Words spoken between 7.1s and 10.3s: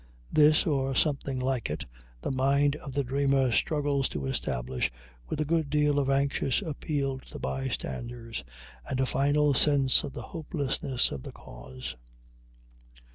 to the bystanders and a final sense of the